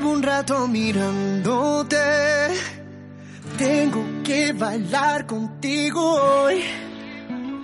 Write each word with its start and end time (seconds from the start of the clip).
llevo 0.00 0.12
un 0.12 0.22
rato 0.22 0.66
mirándote. 0.66 1.96
Tengo 3.58 4.02
que 4.24 4.52
bailar 4.52 5.26
contigo 5.26 6.14
hoy. 6.14 6.62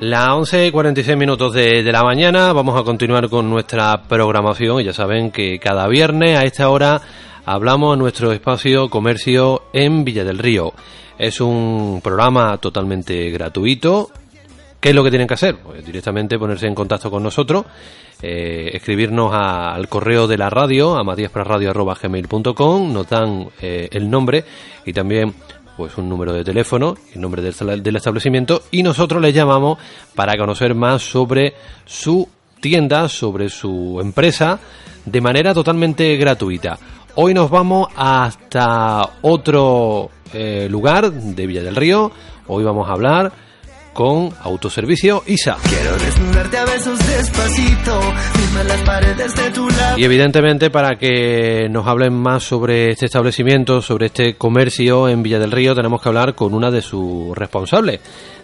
Las 0.01 0.29
11 0.29 0.67
y 0.67 0.71
46 0.71 1.17
minutos 1.17 1.55
de, 1.55 1.83
de 1.83 1.93
la 1.93 2.03
mañana 2.03 2.53
vamos 2.53 2.79
a 2.79 2.85
continuar 2.85 3.31
con 3.31 3.49
nuestra 3.49 4.03
programación 4.03 4.83
ya 4.83 4.93
saben 4.93 5.31
que 5.31 5.59
cada 5.59 5.89
viernes 5.89 6.39
a 6.39 6.45
esta 6.45 6.69
hora 6.69 7.01
hablamos 7.47 7.95
en 7.95 8.01
nuestro 8.01 8.33
espacio 8.33 8.91
comercio 8.91 9.63
en 9.73 10.05
Villa 10.05 10.25
del 10.25 10.39
Río. 10.39 10.75
Es 11.19 11.41
un 11.41 12.01
programa 12.05 12.59
totalmente 12.59 13.31
gratuito. 13.31 14.11
¿Qué 14.87 14.91
es 14.91 14.95
lo 14.95 15.03
que 15.03 15.11
tienen 15.11 15.27
que 15.27 15.35
hacer? 15.35 15.57
Pues 15.57 15.85
directamente 15.85 16.39
ponerse 16.39 16.69
en 16.69 16.75
contacto 16.77 17.11
con 17.11 17.21
nosotros, 17.21 17.65
eh, 18.23 18.71
escribirnos 18.73 19.33
al 19.35 19.89
correo 19.89 20.29
de 20.29 20.39
la 20.39 20.49
radio, 20.49 20.97
a 20.97 21.03
matiasprasradio.gmail.com, 21.03 22.93
nos 22.93 23.09
dan 23.09 23.49
eh, 23.61 23.89
el 23.91 24.09
nombre 24.09 24.45
y 24.85 24.93
también 24.93 25.35
pues 25.77 25.99
un 25.99 26.09
número 26.09 26.33
de 26.33 26.45
teléfono, 26.45 26.95
el 27.13 27.21
nombre 27.21 27.43
del, 27.43 27.83
del 27.83 27.97
establecimiento 27.97 28.63
y 28.71 28.85
nosotros 28.85 29.21
les 29.21 29.35
llamamos 29.35 29.81
para 30.15 30.39
conocer 30.39 30.77
más 30.77 31.03
sobre 31.03 31.55
su 31.85 32.29
tienda, 32.61 33.09
sobre 33.09 33.49
su 33.49 33.99
empresa, 34.01 34.61
de 35.05 35.21
manera 35.21 35.53
totalmente 35.53 36.17
gratuita. 36.17 36.79
Hoy 37.17 37.35
nos 37.35 37.51
vamos 37.51 37.89
hasta 37.97 39.03
otro 39.23 40.11
eh, 40.33 40.69
lugar 40.71 41.11
de 41.11 41.45
Villa 41.45 41.65
del 41.65 41.75
Río. 41.75 42.13
Hoy 42.47 42.63
vamos 42.63 42.89
a 42.89 42.93
hablar 42.93 43.47
con 43.97 44.29
Autoservicio 44.43 45.23
ISA. 45.27 45.57
Quiero 45.69 45.97
desnudarte 45.97 46.59
a 46.59 46.65
besos 46.67 46.99
despacito. 47.09 47.99
Firma 48.35 48.63
las 48.65 48.83
paredes 48.83 49.35
de 49.35 49.51
tu 49.51 49.69
lado. 49.71 49.99
Y 49.99 50.05
evidentemente 50.05 50.69
para 50.71 50.97
que 50.97 51.67
nos 51.71 51.87
hablen 51.87 52.13
más 52.13 52.45
sobre 52.45 52.91
este 52.91 53.07
establecimiento, 53.07 53.81
sobre 53.81 54.07
este 54.07 54.35
comercio 54.37 55.09
en 55.09 55.23
Villa 55.23 55.39
del 55.39 55.51
Río, 55.51 55.75
tenemos 55.75 56.03
que 56.03 56.11
hablar 56.11 56.35
con 56.35 56.53
una 56.53 56.71
de 56.71 56.83
sus 56.83 57.35
responsables. 57.37 58.01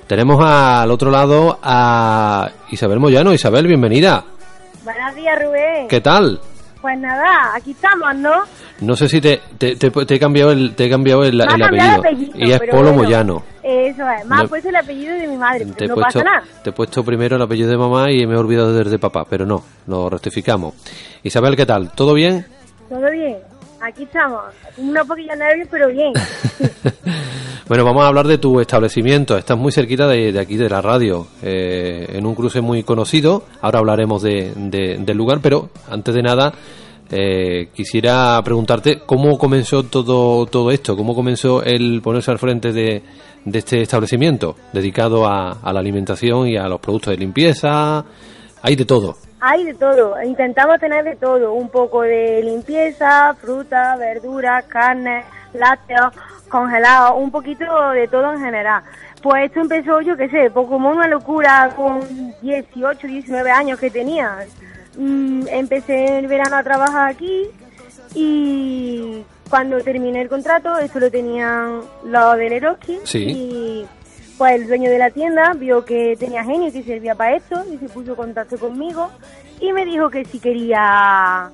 Tenemos 0.07 0.43
al 0.43 0.91
otro 0.91 1.11
lado 1.11 1.59
a 1.63 2.51
Isabel 2.71 2.99
Moyano. 2.99 3.35
Isabel, 3.35 3.67
bienvenida. 3.67 4.25
Buenos 4.85 5.15
días, 5.15 5.39
Rubén. 5.39 5.87
¿Qué 5.89 6.01
tal? 6.01 6.41
Pues 6.81 6.99
nada, 6.99 7.55
aquí 7.55 7.73
estamos, 7.73 8.15
¿no? 8.17 8.33
No 8.81 8.97
sé 8.97 9.09
si 9.09 9.21
te, 9.21 9.41
te, 9.59 9.77
te- 9.77 9.91
te 9.91 10.15
he 10.15 10.19
cambiado 10.19 10.51
el, 10.51 10.75
te 10.75 10.87
he 10.87 10.91
cambiado 10.91 11.23
el, 11.25 11.41
apellido. 11.41 12.03
el 12.35 12.49
Y 12.49 12.53
es 12.53 12.59
Polo 12.59 12.85
bueno, 12.91 12.93
Moyano. 12.95 13.52
Eso 13.63 14.03
es, 14.11 14.25
me 14.27 14.37
Me- 14.37 14.43
ha 14.43 14.47
puesto 14.49 14.69
el 14.69 14.77
apellido 14.77 15.15
de 15.15 15.29
mi 15.29 15.37
madre, 15.37 15.65
Te 15.67 15.73
pero 15.75 15.89
no 15.89 15.95
puesto, 15.95 16.19
pasa 16.21 16.25
nada. 16.25 16.43
te 16.65 16.71
he 16.71 16.73
puesto 16.73 17.05
primero 17.05 17.37
el 17.37 17.43
apellido 17.43 17.71
de 17.71 17.77
mamá 17.77 18.11
y 18.11 18.27
me 18.27 18.35
he 18.35 18.37
olvidado 18.37 18.75
del 18.75 18.91
de 18.91 18.99
papá, 18.99 19.25
pero 19.29 19.47
no, 19.47 19.63
lo 19.87 20.11
rectificamos. 20.11 20.75
Isabel, 21.23 21.55
¿qué 21.57 21.65
tal? 21.67 21.93
¿Todo 21.93 22.13
bien? 22.15 22.45
Todo 22.89 23.09
bien, 23.11 23.37
aquí 23.81 24.03
estamos. 24.03 24.43
Un 24.79 24.95
poquillo 25.07 25.37
nervios, 25.37 25.69
pero 25.71 25.89
bien. 25.89 26.13
Bueno, 27.69 27.85
vamos 27.87 28.05
a 28.05 28.09
hablar 28.09 28.27
de 28.27 28.37
tu 28.39 28.61
establecimiento. 28.61 29.39
Estás 29.39 29.57
muy 29.57 29.73
cerquita 29.73 30.07
de, 30.07 30.33
de 30.33 30.41
aquí, 30.41 30.57
de 30.57 30.69
la 30.69 30.83
radio, 30.83 31.27
eh, 31.43 32.07
en 32.13 32.27
un 32.27 32.35
cruce 32.35 32.61
muy 32.61 32.83
conocido. 32.83 33.45
Ahora 33.63 33.79
hablaremos 33.79 34.21
de, 34.21 34.53
de- 34.57 34.99
del 34.99 35.17
lugar, 35.17 35.39
pero 35.41 35.71
antes 35.89 36.15
de 36.15 36.23
nada 36.23 36.53
eh, 37.13 37.69
quisiera 37.75 38.41
preguntarte 38.43 39.01
cómo 39.05 39.37
comenzó 39.37 39.83
todo, 39.83 40.47
todo 40.47 40.71
esto, 40.71 40.97
cómo 40.97 41.15
comenzó 41.15 41.63
el 41.63 42.01
ponerse 42.03 42.31
al 42.31 42.39
frente 42.39 42.73
de, 42.73 43.03
de 43.45 43.59
este 43.59 43.83
establecimiento 43.83 44.57
dedicado 44.73 45.27
a, 45.27 45.73
la 45.73 45.81
alimentación 45.81 46.49
y 46.49 46.57
a 46.57 46.69
los 46.69 46.81
productos 46.81 47.13
de 47.13 47.19
limpieza. 47.19 48.05
Hay 48.63 48.77
de 48.77 48.85
todo. 48.85 49.17
Hay 49.41 49.65
de 49.65 49.75
todo, 49.75 50.15
intentamos 50.23 50.79
tener 50.79 51.05
de 51.05 51.17
todo, 51.17 51.53
un 51.53 51.69
poco 51.69 52.03
de 52.03 52.43
limpieza, 52.45 53.35
fruta, 53.35 53.97
verduras, 53.97 54.65
carne, 54.67 55.25
lácteos, 55.53 56.15
congelados, 56.49 57.21
un 57.21 57.31
poquito 57.31 57.65
de 57.91 58.07
todo 58.07 58.33
en 58.33 58.39
general. 58.39 58.85
Pues 59.21 59.47
esto 59.47 59.61
empezó, 59.61 60.01
yo 60.01 60.17
qué 60.17 60.29
sé, 60.29 60.51
como 60.51 60.91
una 60.91 61.09
locura 61.09 61.71
con 61.75 62.01
18, 62.41 63.07
19 63.07 63.51
años 63.51 63.81
que 63.81 63.91
tenía. 63.91 64.47
Mm, 64.97 65.47
empecé 65.49 66.19
el 66.19 66.27
verano 66.27 66.57
a 66.57 66.63
trabajar 66.63 67.09
aquí 67.11 67.45
y 68.15 69.23
cuando 69.49 69.81
terminé 69.81 70.21
el 70.23 70.29
contrato, 70.29 70.79
esto 70.79 71.01
lo 71.01 71.11
tenían 71.11 71.81
los 72.05 72.37
del 72.37 72.53
Eroski 72.53 72.99
Sí. 73.05 73.19
y 73.29 73.87
pues 74.39 74.55
el 74.61 74.67
dueño 74.67 74.91
de 74.91 74.99
la 74.99 75.11
tienda 75.11 75.53
vio 75.55 75.85
que 75.85 76.17
tenía 76.19 76.43
genio 76.45 76.69
y 76.69 76.73
que 76.73 76.83
servía 76.83 77.15
para 77.15 77.37
esto 77.37 77.63
y 77.73 77.79
se 77.79 77.89
puso 77.89 78.11
en 78.11 78.17
contacto 78.17 78.59
conmigo 78.59 79.09
y 79.61 79.73
me 79.73 79.85
dijo 79.85 80.11
que 80.11 80.25
si 80.25 80.39
quería 80.39 81.51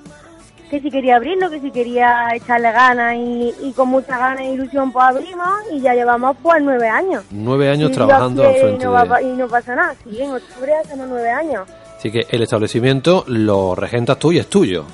que 0.70 0.80
si 0.80 0.90
quería 0.90 1.16
abrirlo, 1.16 1.48
que 1.48 1.60
si 1.60 1.70
quería 1.70 2.28
echarle 2.34 2.70
ganas 2.72 3.14
y, 3.16 3.54
y 3.62 3.72
con 3.72 3.88
mucha 3.88 4.18
ganas 4.18 4.40
e 4.40 4.52
ilusión 4.52 4.92
pues 4.92 5.04
abrimos 5.06 5.48
y 5.72 5.80
ya 5.80 5.94
llevamos 5.94 6.36
pues 6.42 6.62
nueve 6.62 6.88
años. 6.88 7.24
Nueve 7.30 7.70
años 7.70 7.90
Y 7.90 7.94
trabajando 7.94 8.46
al 8.46 8.74
y 8.74 8.78
no, 8.78 8.92
va 8.92 9.04
de... 9.04 9.08
pa- 9.08 9.22
y 9.22 9.32
no 9.32 9.48
pasa 9.48 9.74
nada, 9.74 9.94
sí, 10.04 10.20
en 10.20 10.30
octubre 10.32 10.74
hacemos 10.74 11.06
nueve 11.08 11.30
años. 11.30 11.66
Así 11.98 12.10
que 12.10 12.26
el 12.30 12.42
establecimiento 12.42 13.24
lo 13.26 13.74
regentas 13.74 14.18
tú 14.18 14.32
y 14.32 14.38
es 14.38 14.46
tuyo. 14.46 14.84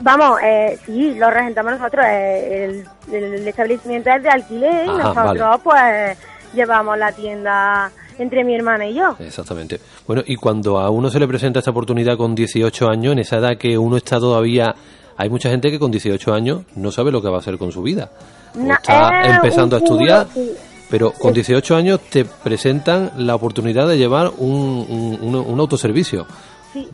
Vamos, 0.00 0.38
eh, 0.42 0.78
sí, 0.84 1.14
lo 1.14 1.30
regentamos 1.30 1.72
nosotros. 1.78 2.04
eh, 2.08 2.84
el, 3.10 3.14
el 3.14 3.46
establecimiento 3.48 4.10
es 4.10 4.22
de 4.22 4.28
alquiler 4.28 4.86
y 4.86 4.88
Ajá, 4.88 4.98
nosotros 5.24 5.38
vale. 5.38 5.60
pues 5.62 6.18
llevamos 6.54 6.98
la 6.98 7.12
tienda 7.12 7.90
entre 8.18 8.42
mi 8.44 8.56
hermana 8.56 8.86
y 8.86 8.94
yo. 8.94 9.14
Exactamente. 9.20 9.78
Bueno, 10.06 10.22
y 10.26 10.34
cuando 10.36 10.78
a 10.80 10.90
uno 10.90 11.08
se 11.10 11.20
le 11.20 11.28
presenta 11.28 11.60
esta 11.60 11.70
oportunidad 11.70 12.16
con 12.16 12.34
18 12.34 12.88
años, 12.90 13.12
en 13.12 13.20
esa 13.20 13.36
edad 13.36 13.56
que 13.56 13.78
uno 13.78 13.96
está 13.96 14.18
todavía... 14.18 14.74
Hay 15.16 15.28
mucha 15.28 15.50
gente 15.50 15.70
que 15.70 15.78
con 15.78 15.90
18 15.90 16.32
años 16.32 16.62
no 16.74 16.90
sabe 16.90 17.12
lo 17.12 17.20
que 17.22 17.28
va 17.28 17.36
a 17.36 17.40
hacer 17.40 17.58
con 17.58 17.70
su 17.70 17.82
vida. 17.82 18.10
O 18.56 18.58
Na- 18.60 18.74
está 18.76 19.20
es 19.22 19.34
empezando 19.36 19.76
a 19.76 19.78
estudiar, 19.78 20.26
sí. 20.34 20.52
Pero 20.92 21.10
con 21.10 21.32
18 21.32 21.74
años 21.74 22.00
te 22.10 22.26
presentan 22.26 23.12
la 23.16 23.34
oportunidad 23.34 23.88
de 23.88 23.96
llevar 23.96 24.30
un, 24.36 25.18
un, 25.22 25.58
autoservicio. 25.58 26.26
Sí, 26.70 26.86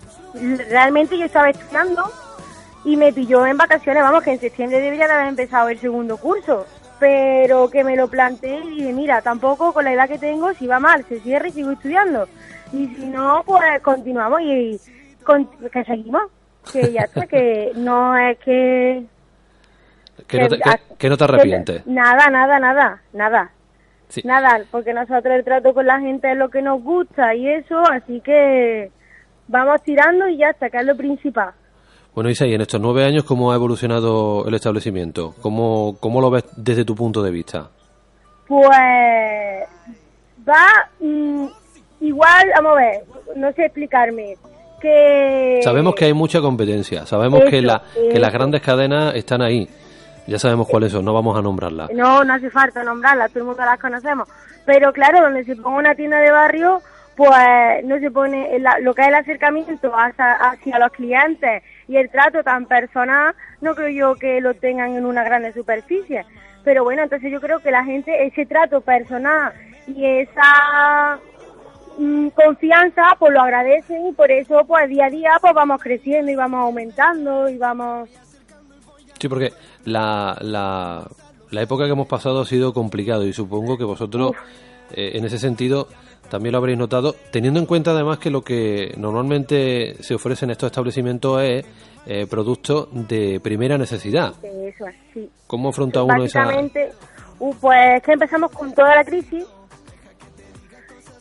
realmente 0.71 1.19
yo 1.19 1.25
estaba 1.25 1.51
estudiando 1.51 2.05
y 2.85 2.97
me 2.97 3.13
pilló 3.13 3.45
en 3.45 3.57
vacaciones, 3.57 4.05
vamos, 4.05 4.23
que 4.23 4.31
en 4.31 4.39
septiembre 4.39 4.79
debería 4.79 5.09
de 5.09 5.15
haber 5.15 5.27
empezado 5.27 5.69
el 5.69 5.81
segundo 5.81 6.17
curso, 6.17 6.65
pero 7.01 7.69
que 7.71 7.83
me 7.83 7.97
lo 7.97 8.07
planteé 8.07 8.61
y 8.67 8.77
dije, 8.77 8.93
mira, 8.93 9.21
tampoco 9.21 9.73
con 9.73 9.83
la 9.83 9.93
edad 9.93 10.09
que 10.09 10.19
tengo, 10.21 10.55
si 10.55 10.69
va 10.69 10.79
mal, 10.79 11.05
se 11.09 11.19
cierra 11.19 11.49
y 11.49 11.53
sigo 11.53 11.73
estudiando. 11.73 12.29
Y 12.73 12.87
si 12.95 13.07
no, 13.07 13.43
pues 13.45 13.83
continuamos 13.83 14.43
y, 14.43 14.79
con- 15.25 15.51
que 15.73 15.83
seguimos. 15.83 16.23
Que 16.73 16.93
ya 16.93 17.01
está, 17.01 17.27
que 17.27 17.73
no 17.75 18.17
es 18.17 18.39
que... 18.39 19.03
Que 20.29 20.39
no 20.39 20.49
te, 20.49 20.59
que- 20.59 20.81
que 20.99 21.09
no 21.09 21.17
te 21.17 21.25
arrepientes. 21.25 21.85
nada, 21.85 22.31
nada, 22.31 22.61
nada, 22.61 23.03
nada. 23.13 23.51
Sí. 24.09 24.23
Nada, 24.25 24.61
porque 24.71 24.95
nosotros 24.95 25.35
el 25.35 25.45
trato 25.45 25.75
con 25.75 25.87
la 25.87 26.01
gente 26.01 26.33
es 26.33 26.39
lo 26.39 26.49
que 26.49 26.63
nos 26.63 26.83
gusta 26.83 27.35
y 27.35 27.49
eso, 27.49 27.79
así 27.93 28.21
que 28.21 28.91
vamos 29.49 29.83
tirando 29.83 30.29
y 30.29 30.39
ya 30.39 30.51
está, 30.51 30.71
que 30.71 30.79
es 30.79 30.87
lo 30.87 30.97
principal. 30.97 31.51
Bueno, 32.15 32.31
Isa, 32.31 32.47
y 32.47 32.55
en 32.55 32.63
estos 32.63 32.81
nueve 32.81 33.05
años, 33.05 33.25
¿cómo 33.25 33.53
ha 33.53 33.55
evolucionado 33.55 34.47
el 34.49 34.55
establecimiento? 34.55 35.35
¿Cómo, 35.41 35.97
cómo 36.01 36.21
lo 36.21 36.31
ves 36.31 36.45
desde 36.57 36.85
tu 36.85 36.95
punto 36.95 37.23
de 37.23 37.31
vista? 37.31 37.71
Pues 38.49 38.69
va 40.49 40.91
mm, 41.01 41.47
igual, 42.01 42.51
vamos 42.57 42.73
a 42.73 42.81
ver, 42.81 43.03
no 43.37 43.53
sé 43.53 43.67
explicarme, 43.67 44.37
que... 44.81 45.61
Sabemos 45.63 45.95
que 45.95 46.07
hay 46.07 46.15
mucha 46.15 46.41
competencia, 46.41 47.05
sabemos 47.07 47.43
que, 47.49 47.59
Eso, 47.59 47.67
la, 47.67 47.83
que 48.11 48.19
las 48.19 48.33
grandes 48.33 48.63
cadenas 48.63 49.15
están 49.15 49.43
ahí. 49.43 49.69
Ya 50.29 50.39
sabemos 50.39 50.69
cuáles 50.69 50.93
son, 50.93 51.07
no 51.07 51.15
vamos 51.15 51.39
a 51.39 51.41
nombrarlas. 51.41 51.91
No, 51.95 52.23
no 52.23 52.35
hace 52.35 52.51
falta 52.51 52.85
nombrarlas, 52.85 53.31
todo 53.31 53.41
el 53.41 53.47
mundo 53.47 53.65
las 53.65 53.81
conocemos. 53.81 54.29
Pero 54.67 54.93
claro, 54.93 55.23
donde 55.23 55.43
se 55.45 55.57
ponga 55.57 55.79
una 55.79 55.95
tienda 55.95 56.19
de 56.19 56.31
barrio, 56.31 56.83
pues 57.17 57.83
no 57.85 57.99
se 57.99 58.11
pone 58.11 58.59
lo 58.83 58.95
que 58.95 59.03
es 59.03 59.09
el 59.09 59.15
acercamiento 59.15 59.91
hacia, 59.97 60.35
hacia 60.35 60.79
los 60.79 60.93
clientes 60.93 61.63
y 61.89 61.97
el 61.97 62.11
trato 62.11 62.45
tan 62.45 62.67
personal, 62.67 63.35
no 63.63 63.75
creo 63.75 63.89
yo 63.89 64.15
que 64.17 64.43
lo 64.43 64.53
tengan 64.53 64.95
en 64.97 65.07
una 65.07 65.25
grande 65.25 65.55
superficie. 65.55 66.27
Pero 66.63 66.85
bueno, 66.85 67.05
entonces 67.05 67.33
yo 67.33 67.41
creo 67.41 67.61
que 67.61 67.71
la 67.71 67.83
gente, 67.85 68.27
ese 68.27 68.45
trato 68.45 68.83
personal 68.83 69.55
y 69.87 70.05
esa 70.05 71.19
mm, 71.97 72.29
confianza, 72.29 73.17
pues 73.19 73.33
lo 73.33 73.41
agradecen 73.41 74.09
y 74.09 74.13
por 74.13 74.31
eso, 74.31 74.63
pues 74.67 74.91
día 74.91 75.07
a 75.07 75.11
día, 75.11 75.39
pues 75.41 75.55
vamos 75.55 75.83
creciendo 75.83 76.31
y 76.31 76.37
vamos 76.37 76.61
aumentando 76.61 77.49
y 77.49 77.57
vamos... 77.57 78.11
Sí, 79.19 79.29
porque 79.29 79.53
la, 79.85 80.37
la, 80.41 81.07
la 81.51 81.63
época 81.63 81.85
que 81.85 81.93
hemos 81.93 82.07
pasado 82.07 82.41
ha 82.41 82.47
sido 82.47 82.73
complicado 82.73 83.27
y 83.27 83.33
supongo 83.33 83.77
que 83.77 83.85
vosotros, 83.85 84.33
eh, 84.93 85.13
en 85.15 85.25
ese 85.25 85.39
sentido, 85.39 85.89
también 86.31 86.53
lo 86.53 86.59
habréis 86.59 86.79
notado, 86.79 87.15
teniendo 87.33 87.59
en 87.59 87.67
cuenta 87.67 87.91
además 87.93 88.19
que 88.19 88.31
lo 88.31 88.43
que 88.43 88.95
normalmente 88.97 89.97
se 90.03 90.15
ofrece 90.15 90.45
en 90.45 90.53
estos 90.53 90.69
establecimientos 90.69 91.43
es 91.43 91.67
eh, 92.07 92.27
productos 92.29 92.89
de 92.93 93.41
primera 93.41 93.77
necesidad. 93.77 94.35
Eso 94.43 94.87
es, 94.87 94.95
sí. 95.13 95.31
¿Cómo 95.47 95.71
afronta 95.71 96.03
uno 96.03 96.25
esa...? 96.25 96.47
Uh, 97.41 97.55
pues 97.61 98.03
que 98.03 98.13
empezamos 98.15 98.51
con 98.51 98.75
toda 98.75 98.97
la 98.97 99.05
crisis 99.05 99.47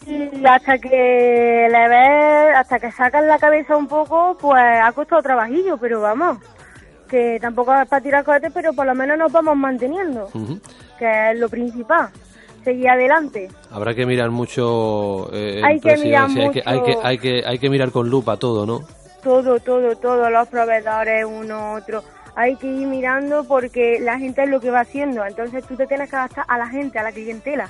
y 0.07 0.45
hasta 0.45 0.79
que 0.79 1.67
le 1.69 1.89
ves, 1.89 2.55
hasta 2.55 2.79
que 2.79 2.91
sacan 2.91 3.27
la 3.27 3.37
cabeza 3.37 3.77
un 3.77 3.87
poco, 3.87 4.35
pues 4.39 4.63
ha 4.81 4.91
costado 4.93 5.21
trabajillo, 5.21 5.77
pero 5.77 6.01
vamos, 6.01 6.39
que 7.07 7.37
tampoco 7.41 7.73
es 7.73 7.87
para 7.87 8.01
tirar 8.03 8.23
cohetes, 8.23 8.51
pero 8.53 8.73
por 8.73 8.85
lo 8.85 8.93
menos 8.95 9.17
nos 9.17 9.31
vamos 9.31 9.55
manteniendo, 9.57 10.29
que 10.99 11.31
es 11.31 11.39
lo 11.39 11.49
principal, 11.49 12.09
seguir 12.63 12.89
adelante. 12.89 13.49
Habrá 13.71 13.93
que 13.95 14.05
mirar 14.05 14.29
mucho. 14.29 15.29
eh, 15.33 15.61
Hay 15.63 15.79
que 15.79 15.97
mirar 15.97 16.25
presidencia, 16.25 16.43
hay 16.43 16.51
que, 16.51 16.63
hay, 16.65 16.79
que, 16.81 16.95
mucho. 16.95 17.07
hay, 17.07 17.17
que, 17.17 17.43
hay 17.45 17.59
que 17.59 17.69
mirar 17.69 17.91
con 17.91 18.09
lupa 18.09 18.37
todo, 18.37 18.65
¿no? 18.65 18.81
Todo, 19.23 19.59
todo, 19.59 19.95
todo, 19.97 20.29
los 20.29 20.47
proveedores, 20.47 21.25
uno, 21.25 21.73
otro. 21.73 22.03
Hay 22.35 22.55
que 22.55 22.67
ir 22.67 22.85
mirando 22.87 23.43
porque 23.45 23.99
la 23.99 24.19
gente 24.19 24.43
es 24.43 24.49
lo 24.49 24.59
que 24.59 24.69
va 24.69 24.81
haciendo, 24.81 25.25
entonces 25.25 25.65
tú 25.65 25.75
te 25.75 25.87
tienes 25.87 26.09
que 26.09 26.15
adaptar 26.15 26.45
a 26.47 26.57
la 26.57 26.67
gente, 26.67 26.99
a 26.99 27.03
la 27.03 27.11
clientela. 27.11 27.69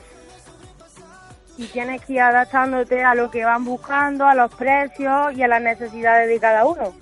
Y 1.58 1.66
tienes 1.68 2.04
que 2.06 2.14
ir 2.14 2.22
adaptándote 2.22 3.04
a 3.04 3.16
lo 3.16 3.32
que 3.32 3.44
van 3.44 3.66
buscando, 3.66 4.26
a 4.28 4.36
los 4.36 4.54
precios 4.54 5.34
y 5.36 5.42
a 5.42 5.48
las 5.48 5.62
necesidades 5.62 6.28
de 6.28 6.40
cada 6.40 6.66
uno. 6.66 6.94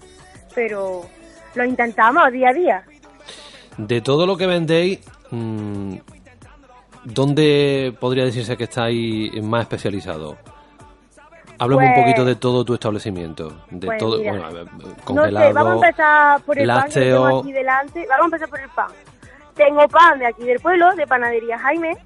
Pero 0.53 1.01
lo 1.55 1.65
intentamos 1.65 2.31
día 2.31 2.49
a 2.49 2.53
día. 2.53 2.83
De 3.77 4.01
todo 4.01 4.25
lo 4.25 4.37
que 4.37 4.47
vendéis, 4.47 4.99
mm, 5.31 5.95
¿dónde 7.03 7.93
podría 7.99 8.25
decirse 8.25 8.55
que 8.57 8.65
estáis 8.65 9.43
más 9.43 9.61
especializado? 9.63 10.37
Háblame 11.57 11.87
un 11.87 11.93
Pues- 11.93 12.03
poquito 12.05 12.25
de 12.25 12.35
todo 12.35 12.65
tu 12.65 12.73
establecimiento. 12.73 13.53
De 13.69 13.87
Pues 13.87 13.97
todo, 13.97 14.17
mira, 14.17 14.31
bueno, 14.31 14.45
a 14.47 14.51
ver, 14.51 14.65
No 14.73 14.95
congelado, 15.05 15.47
sé, 15.47 15.53
vamos 15.53 15.71
a 15.71 15.87
empezar 15.87 16.41
por 16.43 16.59
el 16.59 16.67
pan 16.67 16.83
que 16.89 16.99
tengo 16.99 17.39
aquí 17.39 17.51
delante. 17.53 18.05
Vamos 18.09 18.21
a 18.21 18.25
empezar 18.25 18.49
por 18.49 18.59
el 18.59 18.69
pan. 18.69 18.87
Tengo 19.55 19.87
pan 19.87 20.19
de 20.19 20.25
aquí 20.25 20.43
del 20.43 20.59
pueblo, 20.59 20.93
de 20.95 21.07
panadería 21.07 21.57
Jaime. 21.59 21.97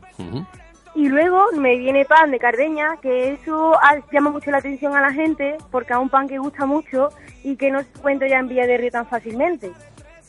Y 0.95 1.07
luego 1.07 1.45
me 1.55 1.77
viene 1.77 2.05
pan 2.05 2.31
de 2.31 2.39
Cardeña, 2.39 2.97
que 3.01 3.33
eso 3.33 3.73
llama 4.11 4.31
mucho 4.31 4.51
la 4.51 4.57
atención 4.57 4.95
a 4.95 5.01
la 5.01 5.11
gente, 5.13 5.57
porque 5.71 5.93
es 5.93 5.99
un 5.99 6.09
pan 6.09 6.27
que 6.27 6.37
gusta 6.37 6.65
mucho 6.65 7.09
y 7.43 7.55
que 7.55 7.71
no 7.71 7.81
se 7.81 7.89
encuentra 7.95 8.27
ya 8.27 8.39
en 8.39 8.47
Villa 8.47 8.65
de 8.67 8.77
Río 8.77 8.91
tan 8.91 9.07
fácilmente. 9.07 9.71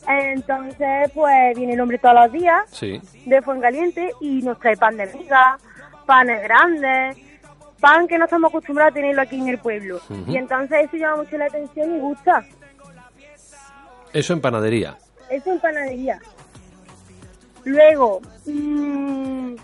Entonces, 0.07 1.11
pues 1.13 1.55
viene 1.57 1.73
el 1.73 1.81
hombre 1.81 1.97
todos 1.97 2.15
los 2.15 2.31
días 2.31 2.63
Sí. 2.71 2.99
de 3.25 3.41
Fuencaliente 3.41 4.11
y 4.19 4.41
nos 4.41 4.59
trae 4.59 4.75
pan 4.77 4.97
de 4.97 5.07
miga, 5.13 5.57
panes 6.05 6.41
grandes, 6.43 7.17
pan 7.79 8.07
que 8.07 8.17
no 8.17 8.25
estamos 8.25 8.49
acostumbrados 8.49 8.91
a 8.91 8.95
tenerlo 8.95 9.21
aquí 9.21 9.39
en 9.39 9.47
el 9.49 9.57
pueblo. 9.59 9.99
Y 10.27 10.37
entonces 10.37 10.85
eso 10.85 10.97
llama 10.97 11.17
mucho 11.23 11.37
la 11.37 11.45
atención 11.45 11.95
y 11.95 11.99
gusta. 11.99 12.43
Eso 14.13 14.33
en 14.33 14.41
panadería. 14.41 14.97
Eso 15.29 15.51
en 15.53 15.59
panadería. 15.59 16.19
Luego, 17.63 18.21
mm, 18.45 19.55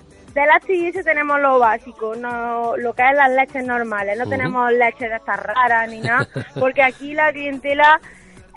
de 0.45 0.87
eso 0.89 0.99
tenemos 1.03 1.39
lo 1.39 1.57
básico, 1.59 2.15
no, 2.15 2.77
lo 2.77 2.93
que 2.93 3.07
es 3.09 3.15
las 3.15 3.31
leches 3.31 3.65
normales. 3.65 4.17
No 4.17 4.27
tenemos 4.27 4.71
leches 4.71 5.09
de 5.09 5.15
estas 5.15 5.39
raras 5.39 5.89
ni 5.89 5.99
nada, 6.01 6.27
porque 6.59 6.83
aquí 6.83 7.13
la 7.13 7.31
clientela 7.31 7.99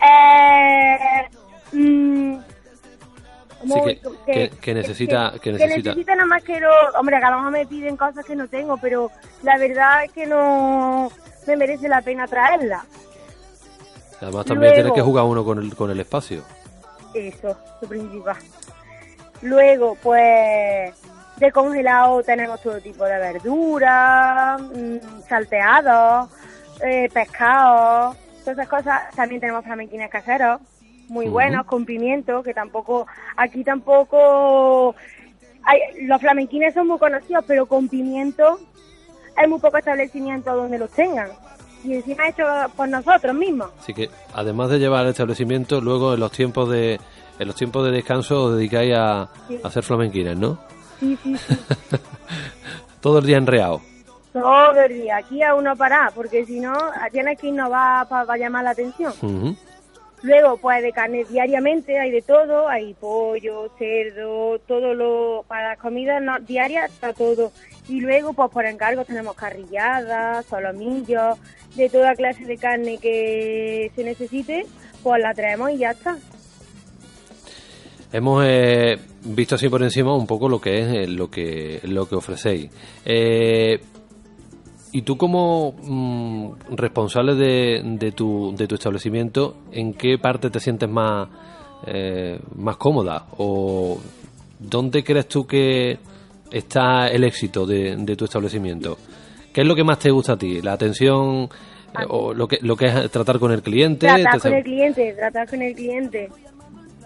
eh, 0.03 1.29
mm, 1.73 2.39
Sí, 3.63 3.69
que- 3.85 4.01
que- 4.33 4.51
que 4.59 4.75
necesita- 4.75 5.39
que 5.39 5.53
necesita- 5.53 5.95
nada 6.15 6.25
más 6.25 6.43
que 6.43 6.59
lo... 6.61 6.71
Hombre, 6.99 7.17
a 7.17 7.31
lo 7.31 7.37
mejor 7.37 7.53
me 7.53 7.67
piden 7.67 7.95
cosas 7.97 8.25
que 8.25 8.35
no 8.35 8.49
tengo, 8.49 8.79
pero 8.79 9.11
la 9.43 9.59
verdad 9.59 10.05
es 10.05 10.13
que 10.13 10.25
no 10.27 11.11
me 11.47 11.57
merece 11.57 11.87
la 11.87 12.01
pena 12.01 12.27
traerla. 12.27 12.87
Además 14.23 14.47
también 14.47 14.73
Luego- 14.73 14.75
tiene 14.75 14.93
que 14.95 15.03
jugar 15.03 15.25
uno 15.27 15.45
con 15.45 15.59
el, 15.59 15.75
con 15.77 15.91
el 15.91 16.01
espacio. 16.01 16.43
Eso, 17.13 17.55
lo 17.83 17.89
principal. 17.89 18.37
Luego, 19.43 19.95
pues, 20.03 20.95
de 21.41 21.51
congelado 21.51 22.23
tenemos 22.23 22.61
todo 22.61 22.79
tipo 22.81 23.05
de 23.05 23.19
verduras, 23.19 24.61
mm, 24.61 24.97
salteados, 25.29 26.29
eh, 26.85 27.09
pescados, 27.13 28.17
todas 28.45 28.59
esas 28.59 28.69
cosas. 28.69 29.03
También 29.17 29.41
tenemos 29.41 29.65
flamenquines 29.65 30.11
caseros, 30.11 30.61
muy 31.09 31.27
buenos, 31.29 31.67
con 31.67 31.85
pimiento, 31.85 32.43
que 32.43 32.55
tampoco, 32.55 33.07
aquí 33.37 33.65
tampoco, 33.65 34.95
hay, 35.65 35.81
los 36.07 36.21
flamenquines 36.21 36.75
son 36.75 36.87
muy 36.89 36.99
conocidos, 36.99 37.45
pero 37.47 37.67
con 37.67 37.89
pimiento 37.89 38.59
hay 39.37 39.49
muy 39.49 39.59
pocos 39.59 39.79
establecimientos 39.81 40.55
donde 40.55 40.79
los 40.79 40.91
tengan. 40.91 41.29
Y 41.83 41.95
encima 41.95 42.29
hecho 42.29 42.45
por 42.77 42.89
nosotros 42.89 43.35
mismos. 43.35 43.71
Así 43.81 43.95
que, 43.95 44.11
además 44.35 44.69
de 44.69 44.79
llevar 44.79 45.05
el 45.05 45.11
establecimiento, 45.13 45.81
luego 45.81 46.13
en 46.15 46.21
los 46.21 46.31
tiempos 46.31 46.69
de 46.69 47.01
en 47.39 47.47
los 47.47 47.57
tiempos 47.57 47.87
de 47.87 47.91
descanso 47.93 48.45
os 48.45 48.57
dedicáis 48.57 48.95
a, 48.95 49.31
Sí. 49.49 49.59
a 49.65 49.69
hacer 49.69 49.83
flamenquines, 49.83 50.37
¿no? 50.37 50.59
Sí, 51.01 51.19
sí, 51.23 51.37
sí. 51.37 51.57
Todo 53.01 53.19
el 53.19 53.27
día 53.27 53.39
enreado. 53.39 53.81
Todo 54.33 54.81
el 54.83 55.03
día, 55.03 55.17
aquí 55.17 55.43
a 55.43 55.55
uno 55.55 55.75
parar, 55.75 56.13
porque 56.15 56.47
si 56.47 56.61
no, 56.61 56.73
tienes 57.11 57.39
que 57.39 57.49
innovar 57.49 58.07
para 58.09 58.37
llamar 58.37 58.63
la 58.63 58.71
atención. 58.71 59.13
Luego, 60.23 60.59
pues 60.59 60.83
de 60.83 60.93
carne 60.93 61.25
diariamente 61.25 61.99
hay 61.99 62.11
de 62.11 62.21
todo, 62.21 62.69
hay 62.69 62.93
pollo, 62.95 63.71
cerdo, 63.79 64.59
todo 64.61 64.95
lo, 64.95 65.45
para 65.49 65.71
las 65.71 65.79
comidas 65.79 66.23
no, 66.23 66.39
diarias 66.41 66.93
está 66.93 67.13
todo. 67.15 67.51
Y 67.89 68.01
luego, 68.01 68.35
pues 68.35 68.51
por 68.51 68.67
encargo 68.67 69.05
tenemos 69.05 69.35
carrilladas, 69.35 70.45
solomillos, 70.47 71.39
de 71.75 71.89
toda 71.89 72.15
clase 72.15 72.45
de 72.45 72.59
carne 72.59 72.99
que 72.99 73.91
se 73.97 74.05
necesite, 74.05 74.67
pues 75.03 75.23
la 75.23 75.35
traemos 75.35 75.71
y 75.71 75.79
ya 75.79 75.93
está. 75.93 76.19
Hemos 78.13 78.45
eh, 78.47 78.99
visto 79.25 79.55
así 79.55 79.69
por 79.69 79.83
encima 79.83 80.15
un 80.17 80.27
poco 80.27 80.49
lo 80.49 80.61
que 80.61 80.81
es 80.81 80.87
eh, 80.95 81.07
lo 81.07 81.31
que 81.31 81.81
lo 81.85 82.09
que 82.09 82.17
ofrecéis. 82.17 82.71
Eh, 83.05 83.79
y 84.93 85.03
tú 85.03 85.17
como 85.17 85.73
mm, 85.81 86.75
responsable 86.77 87.35
de, 87.37 87.81
de 87.85 88.13
tu 88.13 88.53
de 88.57 88.67
tu 88.67 88.75
establecimiento, 88.75 89.57
¿en 89.71 89.95
qué 89.95 90.19
parte 90.19 90.51
te 90.51 90.59
sientes 90.59 90.89
más 90.89 91.29
eh, 91.87 92.41
más 92.57 92.77
cómoda 92.77 93.27
o 93.39 94.01
dónde 94.59 95.05
crees 95.05 95.29
tú 95.29 95.47
que 95.47 95.99
está 96.51 97.07
el 97.09 97.23
éxito 97.23 97.65
de, 97.67 97.95
de 97.97 98.17
tu 98.17 98.25
establecimiento? 98.25 98.99
¿Qué 99.53 99.61
es 99.61 99.67
lo 99.67 99.77
que 99.77 99.85
más 99.85 100.01
te 100.01 100.11
gusta 100.11 100.33
a 100.33 100.37
ti? 100.37 100.61
¿La 100.63 100.73
atención 100.73 101.45
eh, 101.95 102.05
o 102.09 102.35
lo 102.35 102.49
que 102.49 102.59
lo 102.63 102.77
que 102.77 102.87
es 102.87 103.11
tratar 103.13 103.39
con 103.39 103.53
el 103.53 103.63
cliente? 103.63 104.09
Tratar 104.09 104.33
¿Te- 104.33 104.41
con 104.41 104.55
el 104.55 104.65
cliente, 104.65 105.13
tratar 105.17 105.49
con 105.49 105.63
el 105.63 105.75
cliente. 105.77 106.29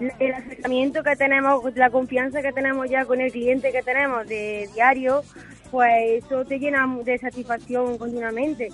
El 0.00 0.34
acercamiento 0.34 1.02
que 1.02 1.14
tenemos, 1.16 1.62
la 1.76 1.90
confianza 1.90 2.42
que 2.42 2.52
tenemos 2.52 2.90
ya 2.90 3.04
con 3.04 3.20
el 3.20 3.30
cliente 3.30 3.70
que 3.70 3.82
tenemos 3.82 4.26
de 4.26 4.68
diario, 4.74 5.22
pues 5.70 6.24
eso 6.24 6.44
te 6.44 6.58
llena 6.58 6.86
de 7.04 7.18
satisfacción 7.18 7.96
continuamente, 7.96 8.70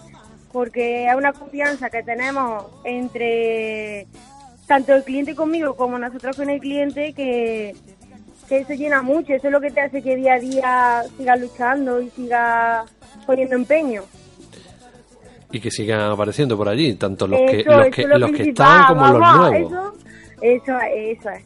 porque 0.53 1.07
es 1.07 1.15
una 1.15 1.33
confianza 1.33 1.91
que 1.91 2.03
tenemos 2.03 2.65
entre 2.85 4.07
tanto 4.67 4.95
el 4.95 5.03
cliente 5.05 5.35
conmigo 5.35 5.75
como 5.75 5.99
nosotros 5.99 6.37
con 6.37 6.49
el 6.49 6.61
cliente 6.61 7.13
que, 7.13 7.75
que 8.49 8.59
eso 8.59 8.73
llena 8.73 9.03
mucho, 9.03 9.35
eso 9.35 9.49
es 9.49 9.53
lo 9.53 9.61
que 9.61 9.71
te 9.71 9.81
hace 9.81 10.03
que 10.03 10.17
día 10.17 10.35
a 10.35 10.39
día 10.39 11.03
sigas 11.17 11.41
luchando 11.41 12.01
y 12.01 12.09
sigas 12.11 12.89
poniendo 13.27 13.57
empeño. 13.57 14.03
y 15.53 15.61
que 15.61 15.71
sigan 15.71 16.13
apareciendo 16.13 16.57
por 16.57 16.69
allí, 16.69 16.95
tanto 16.95 17.27
los 17.27 17.41
que 17.41 17.65
los 17.65 17.89
que 17.89 18.07
los 18.07 18.31
que 18.31 18.43
están 18.51 18.87
como 18.87 19.07
los 19.09 19.37
nuevos. 19.37 19.73
Eso, 19.73 19.95
eso, 20.43 20.79
es, 20.81 21.19
eso 21.19 21.31
es. 21.31 21.45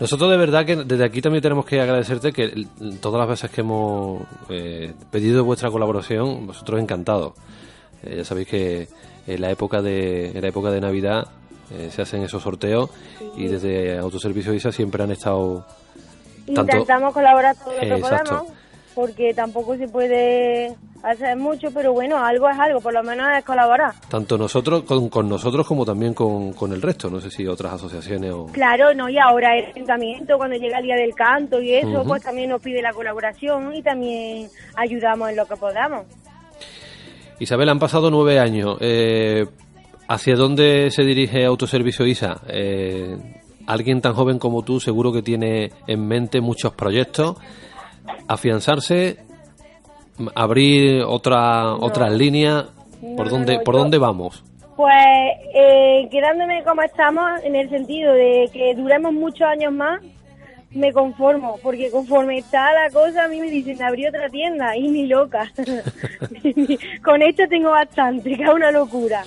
Nosotros 0.00 0.30
de 0.30 0.36
verdad 0.36 0.66
que 0.66 0.76
desde 0.76 1.04
aquí 1.04 1.22
también 1.22 1.42
tenemos 1.42 1.64
que 1.64 1.80
agradecerte 1.80 2.32
que 2.32 2.66
todas 3.00 3.20
las 3.20 3.28
veces 3.28 3.50
que 3.50 3.60
hemos 3.60 4.22
eh, 4.48 4.92
pedido 5.10 5.44
vuestra 5.44 5.70
colaboración, 5.70 6.46
vosotros 6.46 6.80
encantados. 6.80 7.34
Eh, 8.02 8.16
ya 8.16 8.24
sabéis 8.24 8.48
que 8.48 8.88
en 9.28 9.40
la 9.40 9.50
época 9.50 9.80
de 9.80 10.30
en 10.30 10.40
la 10.42 10.48
época 10.48 10.70
de 10.72 10.80
Navidad 10.80 11.28
eh, 11.72 11.88
se 11.92 12.02
hacen 12.02 12.22
esos 12.22 12.42
sorteos 12.42 12.90
y 13.36 13.46
desde 13.46 13.96
Autoservicio 13.98 14.52
ISA 14.52 14.72
siempre 14.72 15.04
han 15.04 15.12
estado 15.12 15.64
Tanto- 16.46 16.62
Intentamos 16.62 17.14
colaborar 17.14 17.54
todo 17.56 17.72
lo 17.74 17.80
que 17.80 17.96
podamos, 18.00 18.42
porque 18.96 19.32
tampoco 19.34 19.76
se 19.76 19.86
puede 19.86 20.74
hacer 21.02 21.36
mucho, 21.36 21.68
pero 21.72 21.92
bueno, 21.92 22.16
algo 22.24 22.48
es 22.48 22.58
algo, 22.58 22.80
por 22.80 22.92
lo 22.94 23.02
menos 23.02 23.26
es 23.36 23.44
colaborar. 23.44 23.92
tanto 24.08 24.38
nosotros 24.38 24.82
con, 24.84 25.08
con 25.08 25.28
nosotros 25.28 25.66
como 25.66 25.84
también 25.84 26.14
con, 26.14 26.52
con 26.52 26.72
el 26.72 26.80
resto. 26.80 27.10
No 27.10 27.20
sé 27.20 27.30
si 27.30 27.46
otras 27.46 27.72
asociaciones 27.74 28.32
o 28.32 28.46
Claro, 28.46 28.94
no, 28.94 29.08
y 29.08 29.18
ahora 29.18 29.56
el 29.58 29.66
ayuntamiento, 29.74 30.36
cuando 30.36 30.56
llega 30.56 30.78
el 30.78 30.84
día 30.84 30.96
del 30.96 31.14
canto 31.14 31.60
y 31.60 31.74
eso, 31.74 32.04
pues 32.06 32.22
también 32.22 32.50
nos 32.50 32.62
pide 32.62 32.80
la 32.80 32.92
colaboración 32.92 33.74
y 33.74 33.82
también 33.82 34.48
ayudamos 34.76 35.30
en 35.30 35.36
lo 35.36 35.46
que 35.46 35.56
podamos. 35.56 36.06
Isabel, 37.38 37.68
han 37.68 37.78
pasado 37.78 38.10
nueve 38.10 38.38
años. 38.38 38.76
Eh, 38.80 39.46
¿Hacia 40.08 40.34
dónde 40.36 40.90
se 40.90 41.02
dirige 41.02 41.44
Autoservicio 41.44 42.06
ISA? 42.06 42.40
Eh, 42.48 43.16
alguien 43.66 44.00
tan 44.00 44.12
joven 44.14 44.38
como 44.38 44.62
tú 44.62 44.78
seguro 44.78 45.12
que 45.12 45.22
tiene 45.22 45.70
en 45.86 46.06
mente 46.06 46.40
muchos 46.40 46.74
proyectos. 46.74 47.36
Afianzarse, 48.28 49.18
abrir 50.34 51.02
otra 51.02 51.74
otras 51.74 52.12
líneas. 52.12 52.64
¿Por 53.16 53.26
No, 53.26 53.30
dónde 53.30 53.56
no, 53.58 53.62
por 53.64 53.74
yo- 53.74 53.80
dónde 53.80 53.98
vamos? 53.98 54.44
Pues 54.76 54.94
eh, 55.54 56.08
quedándome 56.10 56.62
como 56.64 56.82
estamos, 56.82 57.42
en 57.44 57.54
el 57.56 57.68
sentido 57.68 58.12
de 58.14 58.48
que 58.52 58.74
duremos 58.74 59.12
muchos 59.12 59.42
años 59.42 59.72
más, 59.72 60.00
me 60.70 60.92
conformo, 60.92 61.58
porque 61.62 61.90
conforme 61.90 62.38
está 62.38 62.72
la 62.72 62.88
cosa, 62.90 63.24
a 63.24 63.28
mí 63.28 63.38
me 63.40 63.50
dicen 63.50 63.82
abrir 63.82 64.08
otra 64.08 64.28
tienda, 64.30 64.74
y 64.76 64.88
ni 64.88 65.06
loca. 65.06 65.52
Con 67.04 67.20
esto 67.22 67.42
tengo 67.48 67.70
bastante, 67.70 68.34
que 68.36 68.42
es 68.42 68.48
una 68.48 68.70
locura. 68.72 69.22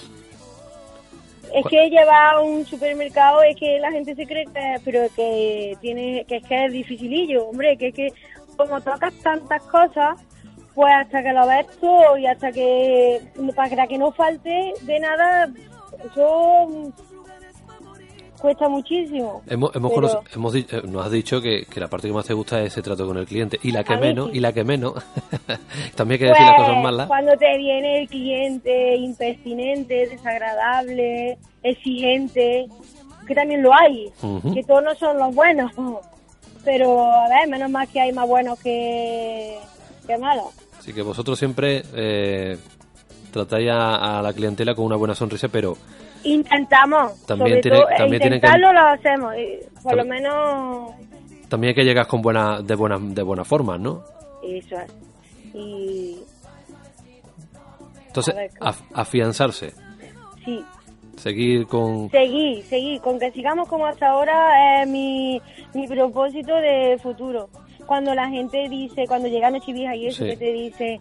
Es 1.53 1.65
que 1.69 1.89
llevar 1.89 2.35
a 2.35 2.39
un 2.41 2.65
supermercado 2.65 3.43
es 3.43 3.55
que 3.55 3.77
la 3.79 3.91
gente 3.91 4.15
se 4.15 4.25
cree 4.25 4.45
que, 4.45 4.75
pero 4.83 5.01
que 5.15 5.77
tiene, 5.79 6.25
que 6.27 6.37
es 6.37 6.43
que 6.45 6.65
es 6.65 6.71
dificilillo, 6.73 7.45
hombre, 7.47 7.77
que 7.77 7.89
es 7.89 7.93
que 7.93 8.13
como 8.57 8.81
tocas 8.81 9.13
tantas 9.21 9.61
cosas, 9.63 10.17
pues 10.75 10.93
hasta 10.93 11.23
que 11.23 11.31
lo 11.33 11.47
ves 11.47 11.65
todo 11.79 12.17
y 12.17 12.27
hasta 12.27 12.51
que, 12.51 13.21
para 13.55 13.87
que 13.87 13.97
no 13.97 14.11
falte 14.11 14.73
de 14.81 14.99
nada, 14.99 15.49
eso 16.11 16.67
mm, 16.69 16.89
cuesta 18.39 18.67
muchísimo. 18.69 19.41
Hemos, 19.47 19.73
hemos, 19.75 19.91
Pero- 19.93 20.23
eh, 20.53 20.81
nos 20.87 21.05
has 21.05 21.11
dicho 21.11 21.41
que, 21.41 21.65
que 21.65 21.79
la 21.79 21.87
parte 21.87 22.07
que 22.07 22.13
más 22.13 22.25
te 22.25 22.33
gusta 22.33 22.61
es 22.61 22.67
ese 22.73 22.81
trato 22.81 23.07
con 23.07 23.17
el 23.17 23.25
cliente 23.25 23.57
y 23.63 23.71
la 23.71 23.83
que 23.83 23.93
A 23.93 23.97
menos 23.97 24.29
sí. 24.31 24.37
y 24.37 24.39
la 24.41 24.51
que 24.53 24.63
menos 24.63 24.93
también 25.95 26.19
hay 26.21 26.27
que 26.27 26.31
decir 26.31 26.45
las 26.45 26.55
Pues, 26.55 26.67
cosas 26.67 26.83
malas 26.83 27.07
Cuando 27.07 27.37
te 27.37 27.57
viene 27.57 28.01
el 28.01 28.07
cliente 28.09 28.95
impertinente, 28.97 30.07
desagradable, 30.07 31.37
exigente, 31.63 32.67
que 33.27 33.33
también 33.33 33.63
lo 33.63 33.73
hay, 33.73 34.11
que 34.53 34.63
todos 34.63 34.83
no 34.83 34.93
son 34.95 35.17
los 35.17 35.33
buenos, 35.33 35.71
pero 36.65 37.01
a 37.01 37.29
ver, 37.29 37.47
menos 37.47 37.69
mal 37.71 37.87
que 37.87 38.01
hay 38.01 38.11
más 38.11 38.27
buenos 38.27 38.59
que, 38.59 39.57
que 40.05 40.17
malos. 40.17 40.47
Así 40.85 40.93
que 40.93 41.01
vosotros 41.01 41.39
siempre 41.39 41.81
eh, 41.95 42.57
tratáis 43.31 43.71
a, 43.71 44.19
a 44.19 44.21
la 44.21 44.33
clientela 44.33 44.75
con 44.75 44.85
una 44.85 44.95
buena 44.97 45.15
sonrisa 45.15 45.47
pero 45.49 45.75
Intentamos, 46.23 47.23
También 47.25 47.49
sobre 47.57 47.61
tiene- 47.61 47.77
todo, 47.77 47.89
eh, 47.89 47.93
también 47.97 48.21
tienen 48.21 48.39
que- 48.41 48.47
intentarlo 48.47 48.73
lo 48.73 48.87
hacemos, 48.87 49.33
y 49.35 49.59
por 49.83 49.95
lo 49.95 50.05
menos 50.05 50.91
también 51.49 51.69
hay 51.69 51.75
que 51.75 51.83
llegar 51.83 52.05
con 52.07 52.21
buena 52.21 52.61
de 52.61 52.75
buena 52.75 52.97
de 52.99 53.21
buena 53.23 53.43
forma 53.43 53.77
no 53.79 54.03
eso 54.43 54.75
es. 54.75 54.91
Y 55.55 56.17
entonces 58.07 58.35
af- 58.59 58.83
afianzarse 58.93 59.73
sí, 60.43 60.63
seguir 61.17 61.67
con 61.67 62.09
Seguir, 62.11 62.63
seguir, 62.65 63.01
con 63.01 63.19
que 63.19 63.31
sigamos 63.31 63.67
como 63.67 63.85
hasta 63.85 64.09
ahora 64.09 64.81
es 64.83 64.87
mi, 64.89 65.41
mi 65.73 65.87
propósito 65.87 66.55
de 66.55 66.97
futuro. 67.01 67.49
Cuando 67.85 68.13
la 68.15 68.29
gente 68.29 68.67
dice, 68.69 69.05
cuando 69.07 69.27
llega 69.27 69.49
Nochevieja 69.51 69.95
y 69.95 70.07
eso, 70.07 70.23
Sí. 70.23 70.29
que 70.31 70.37
te 70.37 70.51
dice, 70.53 70.99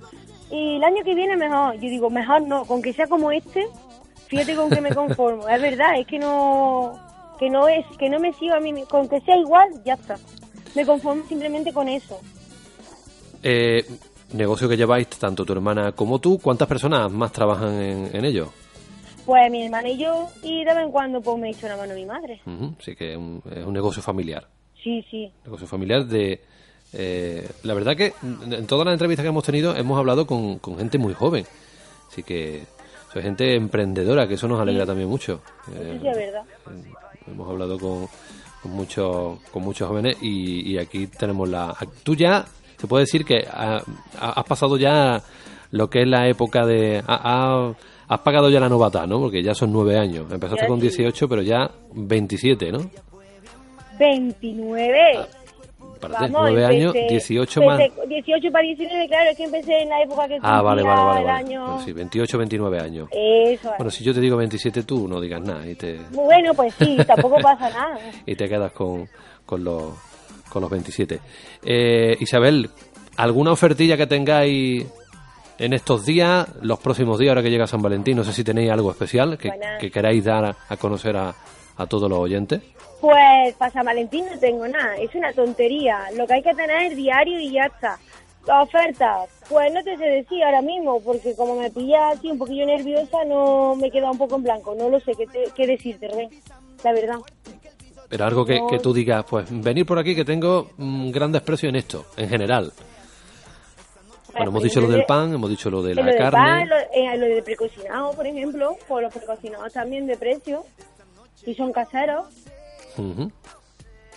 y 0.50 0.76
el 0.76 0.84
año 0.84 1.02
que 1.04 1.14
viene 1.14 1.36
mejor, 1.36 1.74
yo 1.74 1.80
digo, 1.88 2.10
mejor 2.10 2.42
no, 2.42 2.64
con 2.64 2.82
que 2.82 2.92
sea 2.92 3.06
como 3.06 3.30
este, 3.30 3.64
fíjate 4.28 4.54
con 4.56 4.70
que 4.70 4.80
me 4.80 4.90
conformo. 4.94 5.48
es 5.48 5.60
verdad, 5.62 5.98
es 5.98 6.06
que 6.06 6.18
no, 6.18 6.98
que 7.38 7.48
no 7.50 7.66
es, 7.68 7.84
que 7.98 8.08
no 8.10 8.20
me 8.20 8.32
sigo 8.34 8.54
a 8.54 8.60
mí, 8.60 8.72
con 8.88 9.08
que 9.08 9.20
sea 9.22 9.36
igual, 9.36 9.68
ya 9.84 9.94
está. 9.94 10.16
Me 10.74 10.84
conformo 10.84 11.24
simplemente 11.26 11.72
con 11.72 11.88
eso. 11.88 12.20
eh, 13.42 13.84
negocio 14.32 14.68
que 14.68 14.76
lleváis 14.76 15.08
tanto 15.08 15.44
tu 15.44 15.52
hermana 15.52 15.92
como 15.92 16.18
tú 16.18 16.38
cuántas 16.40 16.66
personas 16.66 17.10
más 17.12 17.30
trabajan 17.30 17.80
en, 17.80 18.10
en 18.16 18.24
ello 18.24 18.50
Pues 19.26 19.50
mi 19.50 19.64
hermana 19.64 19.88
y 19.90 19.98
yo, 19.98 20.28
y 20.42 20.64
de 20.64 20.74
vez 20.74 20.84
en 20.84 20.90
cuando 20.90 21.20
pues 21.20 21.38
me 21.38 21.50
echo 21.50 21.66
una 21.66 21.76
mano 21.76 21.94
mi 21.94 22.04
madre. 22.04 22.40
Ujú, 22.46 22.74
sí 22.80 22.96
que 22.96 23.12
es 23.12 23.16
un, 23.16 23.42
es 23.54 23.64
un 23.64 23.72
negocio 23.72 24.02
familiar 24.02 24.48
Sí, 24.82 25.04
sí. 25.10 25.32
negocio 25.44 25.66
familiar 25.66 26.04
de 26.06 26.40
eh, 26.96 27.48
la 27.64 27.74
verdad 27.74 27.96
que 27.96 28.12
en 28.22 28.66
todas 28.66 28.86
las 28.86 28.92
entrevistas 28.94 29.24
que 29.24 29.28
hemos 29.28 29.44
tenido 29.44 29.74
hemos 29.76 29.98
hablado 29.98 30.26
con, 30.26 30.58
con 30.58 30.78
gente 30.78 30.96
muy 30.98 31.12
joven 31.14 31.44
así 32.08 32.22
que 32.22 32.62
soy 33.12 33.22
gente 33.22 33.54
emprendedora 33.56 34.26
que 34.28 34.34
eso 34.34 34.48
nos 34.48 34.60
alegra 34.60 34.86
también 34.86 35.08
mucho 35.08 35.40
Eh, 35.74 35.98
sí 36.00 36.08
es 36.08 36.16
verdad. 36.16 36.42
hemos 37.26 37.48
hablado 37.50 37.78
con, 37.78 38.06
con 38.62 38.72
muchos 38.72 39.38
con 39.50 39.62
muchos 39.62 39.88
jóvenes 39.88 40.16
y, 40.22 40.72
y 40.72 40.78
aquí 40.78 41.06
tenemos 41.08 41.48
la 41.48 41.74
tú 42.02 42.14
ya 42.14 42.44
se 42.78 42.86
puede 42.86 43.04
decir 43.04 43.24
que 43.24 43.46
ha- 43.50 43.82
ha- 44.20 44.30
has 44.40 44.44
pasado 44.44 44.76
ya 44.76 45.22
lo 45.70 45.88
que 45.90 46.02
es 46.02 46.08
la 46.08 46.28
época 46.28 46.64
de 46.66 47.02
ha- 47.06 47.20
ha- 47.68 47.74
has 48.06 48.20
pagado 48.20 48.50
ya 48.50 48.60
la 48.60 48.68
novata 48.68 49.06
no 49.06 49.18
porque 49.18 49.42
ya 49.42 49.54
son 49.54 49.72
nueve 49.72 49.98
años 49.98 50.30
empezaste 50.30 50.66
con 50.66 50.78
sí. 50.80 50.88
18 50.88 51.28
pero 51.28 51.42
ya 51.42 51.70
27 51.92 52.70
no 52.72 52.90
29. 53.98 55.26
Espérate, 56.06 56.32
Vamos, 56.32 56.50
9 56.50 56.62
empecé- 56.62 56.76
años 56.76 56.92
18 57.11 57.62
más 57.62 57.80
empecé- 57.80 58.06
18 58.08 58.52
para 58.52 58.64
19, 58.64 59.08
claro, 59.08 59.30
es 59.30 59.37
que 59.37 59.44
empecé 59.44 59.82
en 59.82 59.88
la 59.88 60.02
época 60.02 60.28
que 60.28 60.38
ah 60.42 60.62
vale 60.62 60.82
vale 60.82 61.02
vale, 61.02 61.20
el 61.20 61.26
vale. 61.26 61.38
año... 61.38 61.64
Bueno, 61.66 61.80
sí 61.84 61.92
28 61.92 62.38
29 62.38 62.80
años 62.80 63.08
Eso 63.12 63.70
es. 63.73 63.78
bueno 63.78 63.90
si 63.90 64.04
yo 64.04 64.14
te 64.14 64.20
digo 64.20 64.37
27 64.37 64.82
tú 64.84 65.08
no 65.08 65.20
digas 65.20 65.40
nada 65.42 65.66
y 65.66 65.75
te 65.75 65.99
Bueno, 66.12 66.54
pues 66.54 66.75
sí, 66.75 66.96
tampoco 67.06 67.37
pasa 67.40 67.68
nada. 67.70 67.99
y 68.26 68.34
te 68.37 68.49
quedas 68.49 68.73
con, 68.73 69.08
con 69.46 69.62
los 69.64 69.82
con 70.50 70.62
los 70.62 70.70
27. 70.70 71.18
Eh, 71.64 72.16
Isabel, 72.20 72.70
¿alguna 73.16 73.50
ofertilla 73.50 73.96
que 73.96 74.06
tengáis 74.06 74.87
en 75.58 75.73
estos 75.73 76.04
días, 76.06 76.46
los 76.62 76.78
próximos 76.78 77.18
días, 77.18 77.30
ahora 77.30 77.42
que 77.42 77.50
llega 77.50 77.66
San 77.66 77.82
Valentín? 77.82 78.16
No 78.16 78.23
sé 78.25 78.32
si 78.32 78.44
tenéis 78.44 78.70
algo 78.70 78.90
especial 78.92 79.37
que, 79.37 79.50
que 79.80 79.90
queráis 79.90 80.23
dar 80.25 80.44
a, 80.44 80.56
a 80.68 80.76
conocer 80.76 81.16
a, 81.16 81.34
a 81.76 81.87
todos 81.87 82.08
los 82.08 82.20
oyentes. 82.20 82.62
Pues 83.04 83.54
para 83.56 83.70
San 83.70 83.84
Valentín 83.84 84.25
no 84.32 84.38
tengo 84.38 84.66
nada, 84.66 84.96
es 84.96 85.14
una 85.14 85.30
tontería. 85.34 86.06
Lo 86.16 86.26
que 86.26 86.34
hay 86.34 86.42
que 86.42 86.54
tener 86.54 86.90
es 86.90 86.96
diario 86.96 87.38
y 87.38 87.52
ya 87.52 87.64
está. 87.66 87.99
La 88.46 88.62
oferta, 88.62 89.18
pues 89.50 89.70
no 89.75 89.82
te 89.84 89.94
sé 89.99 90.04
decir 90.06 90.42
ahora 90.42 90.62
mismo, 90.62 90.99
porque 91.00 91.37
como 91.37 91.54
me 91.56 91.70
pilla 91.70 92.08
así 92.11 92.30
un 92.30 92.38
poquillo 92.38 92.64
nerviosa, 92.64 93.23
no 93.26 93.76
me 93.76 93.90
queda 93.90 94.11
un 94.11 94.16
poco 94.16 94.37
en 94.37 94.42
blanco. 94.44 94.75
No 94.75 94.88
lo 94.88 95.00
sé 95.00 95.12
qué, 95.18 95.26
te- 95.26 95.50
qué 95.54 95.66
decirte, 95.66 96.08
Rubén, 96.08 96.30
la 96.82 96.92
verdad. 96.94 97.16
Pero 98.08 98.25
algo 98.25 98.46
que, 98.46 98.58
No. 98.58 98.68
que 98.68 98.78
tú 98.78 98.94
digas, 98.94 99.25
pues 99.28 99.46
venir 99.50 99.84
por 99.84 99.99
aquí 99.99 100.14
que 100.14 100.25
tengo 100.25 100.70
mm, 100.78 101.11
grandes 101.11 101.42
precios 101.42 101.68
en 101.68 101.76
esto, 101.76 102.06
en 102.16 102.28
general. 102.30 102.73
Bueno, 104.32 104.50
hemos 104.50 104.62
dicho 104.62 104.80
lo 104.80 104.88
del 104.88 105.04
pan, 105.04 105.34
hemos 105.34 105.50
dicho 105.50 105.68
lo 105.68 105.82
de 105.82 105.94
la 105.94 106.02
lo 106.02 106.16
carne. 106.16 106.30
pan, 106.30 106.68
lo, 106.70 106.76
eh, 106.76 107.16
lo 107.18 107.26
del 107.26 107.42
precocinado, 107.42 108.12
por 108.14 108.26
ejemplo, 108.26 108.78
pues 108.88 109.02
los 109.04 109.12
precocinados 109.12 109.73
también 109.75 110.06
de 110.06 110.16
precio, 110.16 110.64
y 111.44 111.54
son 111.54 111.70
caseros. 111.70 112.25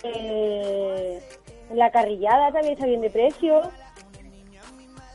Eh, 0.02 1.20
la 1.74 1.90
carrillada 1.90 2.52
también 2.52 2.74
está 2.74 2.86
bien 2.86 3.00
de 3.00 3.10
precio. 3.10 3.60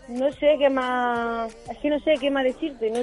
No 0.10 0.32
sé 0.34 0.56
qué 0.60 0.70
más, 0.70 1.56
es 1.72 1.78
que 1.78 1.90
no 1.90 2.00
sé 2.00 2.16
qué 2.20 2.30
más 2.30 2.44
decirte, 2.44 2.92
no, 2.92 3.00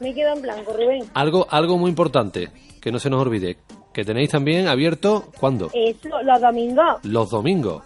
me 0.00 0.14
quedo 0.14 0.32
en 0.34 0.42
blanco, 0.42 0.72
Rubén. 0.72 1.04
Algo, 1.12 1.46
algo 1.50 1.76
muy 1.76 1.90
importante, 1.90 2.48
que 2.80 2.90
no 2.90 2.98
se 2.98 3.10
nos 3.10 3.20
olvide, 3.20 3.58
que 3.92 4.04
tenéis 4.04 4.30
también 4.30 4.66
abierto, 4.66 5.26
¿cuándo? 5.38 5.68
Eso, 5.74 6.22
los 6.22 6.40
domingos, 6.40 7.04
Los 7.04 7.30
domingos. 7.30 7.84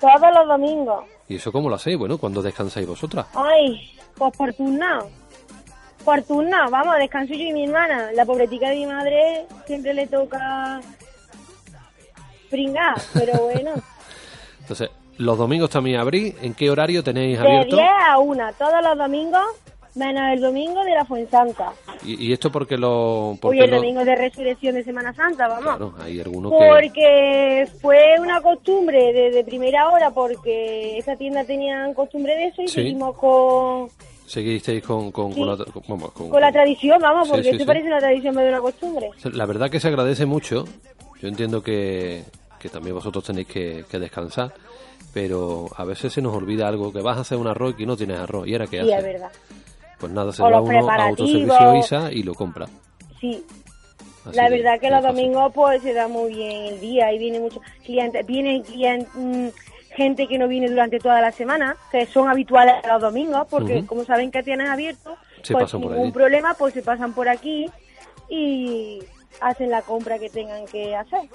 todos 0.00 0.30
los 0.34 0.46
domingos. 0.46 1.04
¿Y 1.28 1.36
eso 1.36 1.50
cómo 1.50 1.70
lo 1.70 1.76
hacéis? 1.76 1.96
Bueno, 1.98 2.18
¿cuándo 2.18 2.42
descansáis 2.42 2.86
vosotras? 2.86 3.26
Ay, 3.34 3.90
pues 4.16 4.36
por 4.36 4.52
turno. 4.52 5.06
Por 6.04 6.22
turno, 6.22 6.56
vamos, 6.70 6.96
descanso 6.98 7.32
yo 7.34 7.40
y 7.44 7.52
mi 7.52 7.64
hermana. 7.64 8.12
La 8.12 8.24
pobretica 8.26 8.68
de 8.68 8.76
mi 8.76 8.86
madre 8.86 9.46
siempre 9.66 9.94
le 9.94 10.06
toca 10.06 10.80
pringar, 12.50 12.94
pero 13.14 13.34
bueno. 13.44 13.70
Entonces, 14.60 14.90
los 15.18 15.38
domingos 15.38 15.70
también 15.70 15.98
abrís. 16.00 16.34
¿En 16.42 16.54
qué 16.54 16.70
horario 16.70 17.02
tenéis 17.02 17.38
De 17.40 17.46
abierto? 17.46 17.76
10 17.76 17.88
a 18.08 18.18
1, 18.18 18.44
todos 18.58 18.82
los 18.82 18.98
domingos, 18.98 19.42
menos 19.94 20.22
el 20.32 20.40
domingo 20.40 20.84
de 20.84 20.90
la 20.94 21.04
Fuensanta. 21.04 21.72
¿Y, 22.04 22.26
y 22.28 22.32
esto 22.32 22.52
porque 22.52 22.76
lo...? 22.76 23.30
Hoy 23.30 23.38
Porque 23.40 23.64
el 23.64 23.70
lo- 23.70 23.76
domingo 23.76 24.04
de 24.04 24.14
resurrección 24.14 24.74
de 24.76 24.84
Semana 24.84 25.12
Santa, 25.14 25.48
vamos. 25.48 25.76
Claro, 25.76 25.94
hay 26.00 26.20
algunos 26.20 26.52
que... 26.52 26.58
Porque 26.58 27.68
fue 27.80 28.14
una 28.20 28.40
costumbre 28.40 29.12
desde 29.12 29.42
primera 29.44 29.88
hora, 29.90 30.10
porque 30.10 30.98
esa 30.98 31.16
tienda 31.16 31.44
tenían 31.44 31.94
costumbre 31.94 32.36
de 32.36 32.44
eso 32.48 32.62
y 32.62 32.68
Sí. 32.68 32.74
seguimos 32.74 33.16
con, 33.16 33.88
Seguisteis 34.26 34.84
con, 34.84 35.10
con, 35.10 35.32
Sí. 35.32 35.40
con 35.40 35.48
la, 35.58 35.64
con- 35.64 35.82
vamos, 35.88 36.12
con- 36.12 36.40
la 36.40 36.52
tradición, 36.52 37.00
vamos, 37.00 37.28
porque 37.28 37.44
sí, 37.44 37.48
esto 37.50 37.64
parece 37.66 37.86
una 37.88 37.98
tradición 37.98 38.34
más 38.34 38.44
de 38.44 38.50
una 38.50 38.60
costumbre. 38.60 39.10
La 39.32 39.46
verdad 39.46 39.70
que 39.70 39.80
se 39.80 39.88
agradece 39.88 40.26
mucho. 40.26 40.66
Yo 41.20 41.28
entiendo 41.28 41.62
que, 41.62 42.24
que 42.58 42.68
también 42.68 42.94
vosotros 42.94 43.24
tenéis 43.24 43.48
que, 43.48 43.84
que 43.90 43.98
descansar, 43.98 44.52
pero 45.12 45.66
a 45.76 45.84
veces 45.84 46.12
se 46.12 46.22
nos 46.22 46.34
olvida 46.34 46.68
algo, 46.68 46.92
que 46.92 47.00
vas 47.02 47.18
a 47.18 47.20
hacer 47.22 47.38
un 47.38 47.46
arroz 47.48 47.74
y 47.78 47.86
no 47.86 47.96
tienes 47.96 48.18
arroz. 48.18 48.46
¿Y 48.46 48.52
ahora 48.52 48.66
qué 48.66 48.80
Sí, 48.82 48.92
haces? 48.92 48.98
es 48.98 49.04
verdad. 49.04 49.30
Pues 49.98 50.12
nada, 50.12 50.32
se 50.32 50.42
O 50.42 50.50
va 50.50 50.60
uno 50.60 50.88
a 50.90 51.04
autoservicio 51.06 51.74
ISA 51.74 52.12
y 52.12 52.22
lo 52.22 52.34
compra. 52.34 52.66
Sí, 53.20 53.44
Así 54.24 54.36
la 54.36 54.48
de- 54.48 54.58
verdad 54.58 54.78
que 54.80 54.90
los 54.90 55.02
domingos 55.02 55.52
pues 55.54 55.82
se 55.82 55.92
da 55.92 56.06
muy 56.06 56.34
bien 56.34 56.66
el 56.66 56.80
día 56.80 57.12
y 57.12 57.18
viene 57.18 57.40
mucho 57.40 57.60
clientes, 57.84 58.24
viene 58.26 58.62
clien- 58.62 59.06
mm, 59.14 59.48
gente 59.96 60.28
que 60.28 60.38
no 60.38 60.46
viene 60.46 60.68
durante 60.68 61.00
toda 61.00 61.20
la 61.20 61.32
semana, 61.32 61.76
que 61.90 62.06
son 62.06 62.28
habituales 62.28 62.74
los 62.86 63.00
domingos, 63.00 63.46
porque 63.50 63.84
como 63.86 64.04
saben 64.04 64.30
que 64.30 64.42
tienes 64.44 64.68
abierto, 64.68 65.16
Se 65.42 65.52
pues 65.54 65.74
ningún 65.74 66.12
problema, 66.12 66.54
pues 66.54 66.74
se 66.74 66.82
pasan 66.82 67.12
por 67.14 67.28
aquí 67.28 67.68
y 68.28 69.00
hacen 69.40 69.70
la 69.70 69.82
compra 69.82 70.18
que 70.18 70.30
tengan 70.30 70.66
que 70.66 70.94
hacer. 70.94 71.28